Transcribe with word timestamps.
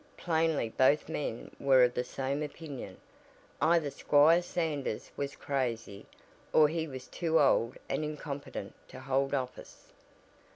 Plainly 0.17 0.69
both 0.69 1.09
men 1.09 1.51
were 1.59 1.83
of 1.83 1.93
the 1.93 2.03
same 2.03 2.41
opinion 2.41 2.97
either 3.61 3.91
Squire 3.91 4.41
Sanders 4.41 5.11
was 5.15 5.35
crazy 5.35 6.07
or 6.51 6.67
he 6.69 6.87
was 6.87 7.05
too 7.07 7.39
old 7.39 7.77
and 7.87 8.03
incompetent 8.03 8.73
to 8.87 8.99
hold 9.01 9.35
office. 9.35 9.91